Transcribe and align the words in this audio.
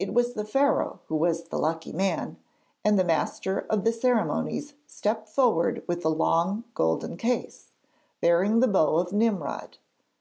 It 0.00 0.12
was 0.12 0.32
the 0.34 0.44
Pharaoh 0.44 1.02
who 1.06 1.14
was 1.14 1.44
the 1.44 1.56
lucky 1.56 1.92
man, 1.92 2.36
and 2.84 2.98
the 2.98 3.04
master 3.04 3.60
of 3.70 3.84
the 3.84 3.92
ceremonies 3.92 4.74
stepped 4.88 5.28
forward 5.28 5.84
with 5.86 6.02
the 6.02 6.10
long 6.10 6.64
golden 6.74 7.16
case, 7.16 7.70
bearing 8.20 8.58
the 8.58 8.66
bow 8.66 8.96
of 8.96 9.12
Nimrod. 9.12 9.78